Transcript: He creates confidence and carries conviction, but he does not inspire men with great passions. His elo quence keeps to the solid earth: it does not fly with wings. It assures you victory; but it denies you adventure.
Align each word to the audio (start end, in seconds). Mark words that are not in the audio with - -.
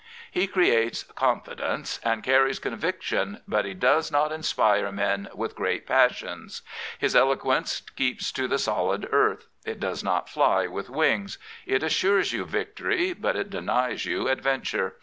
He 0.31 0.47
creates 0.47 1.03
confidence 1.03 1.99
and 2.01 2.23
carries 2.23 2.57
conviction, 2.57 3.41
but 3.47 3.65
he 3.65 3.75
does 3.75 4.11
not 4.11 4.31
inspire 4.31 4.91
men 4.91 5.29
with 5.35 5.53
great 5.55 5.85
passions. 5.85 6.63
His 6.97 7.15
elo 7.15 7.35
quence 7.35 7.83
keeps 7.95 8.31
to 8.31 8.47
the 8.47 8.57
solid 8.57 9.07
earth: 9.11 9.45
it 9.63 9.79
does 9.79 10.03
not 10.03 10.27
fly 10.27 10.65
with 10.65 10.89
wings. 10.89 11.37
It 11.67 11.83
assures 11.83 12.33
you 12.33 12.45
victory; 12.45 13.13
but 13.13 13.35
it 13.35 13.51
denies 13.51 14.07
you 14.07 14.27
adventure. 14.27 14.95